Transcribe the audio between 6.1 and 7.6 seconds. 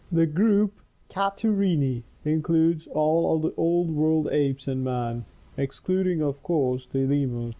of course the lemurs.